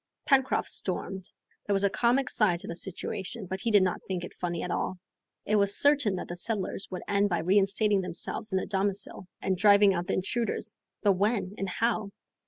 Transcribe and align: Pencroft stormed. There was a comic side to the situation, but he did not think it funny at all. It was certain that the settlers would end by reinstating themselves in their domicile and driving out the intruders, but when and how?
Pencroft 0.25 0.67
stormed. 0.67 1.29
There 1.67 1.75
was 1.75 1.83
a 1.83 1.89
comic 1.91 2.27
side 2.27 2.57
to 2.61 2.67
the 2.67 2.75
situation, 2.75 3.45
but 3.45 3.61
he 3.61 3.69
did 3.69 3.83
not 3.83 4.01
think 4.07 4.23
it 4.23 4.33
funny 4.33 4.63
at 4.63 4.71
all. 4.71 4.97
It 5.45 5.57
was 5.57 5.77
certain 5.79 6.15
that 6.15 6.27
the 6.27 6.35
settlers 6.35 6.87
would 6.89 7.03
end 7.07 7.29
by 7.29 7.37
reinstating 7.41 8.01
themselves 8.01 8.51
in 8.51 8.57
their 8.57 8.65
domicile 8.65 9.27
and 9.43 9.55
driving 9.55 9.93
out 9.93 10.07
the 10.07 10.13
intruders, 10.15 10.73
but 11.03 11.13
when 11.13 11.53
and 11.55 11.69
how? 11.69 12.09